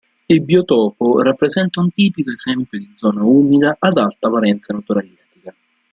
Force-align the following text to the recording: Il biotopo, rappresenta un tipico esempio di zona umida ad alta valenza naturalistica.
Il 0.27 0.41
biotopo, 0.41 1.21
rappresenta 1.21 1.79
un 1.79 1.91
tipico 1.91 2.31
esempio 2.31 2.79
di 2.79 2.89
zona 2.95 3.21
umida 3.23 3.75
ad 3.79 3.99
alta 3.99 4.29
valenza 4.29 4.73
naturalistica. 4.73 5.53